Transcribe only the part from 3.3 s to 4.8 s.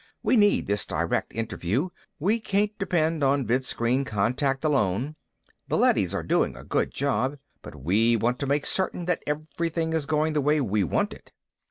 vidscreen contact